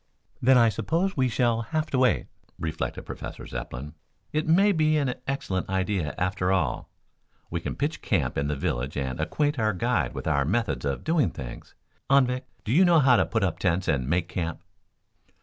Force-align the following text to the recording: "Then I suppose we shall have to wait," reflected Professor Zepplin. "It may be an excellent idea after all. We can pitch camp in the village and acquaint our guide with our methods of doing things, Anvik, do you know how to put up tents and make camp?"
"Then 0.41 0.57
I 0.57 0.69
suppose 0.69 1.15
we 1.15 1.29
shall 1.29 1.61
have 1.61 1.85
to 1.91 1.99
wait," 1.99 2.25
reflected 2.57 3.03
Professor 3.05 3.45
Zepplin. 3.45 3.93
"It 4.33 4.47
may 4.47 4.71
be 4.71 4.97
an 4.97 5.13
excellent 5.27 5.69
idea 5.69 6.15
after 6.17 6.51
all. 6.51 6.89
We 7.51 7.61
can 7.61 7.75
pitch 7.75 8.01
camp 8.01 8.35
in 8.35 8.47
the 8.47 8.55
village 8.55 8.97
and 8.97 9.19
acquaint 9.19 9.59
our 9.59 9.73
guide 9.73 10.15
with 10.15 10.25
our 10.27 10.43
methods 10.43 10.85
of 10.85 11.03
doing 11.03 11.29
things, 11.29 11.75
Anvik, 12.09 12.45
do 12.63 12.71
you 12.71 12.83
know 12.83 12.97
how 12.99 13.15
to 13.15 13.27
put 13.27 13.43
up 13.43 13.59
tents 13.59 13.87
and 13.87 14.09
make 14.09 14.27
camp?" 14.27 14.63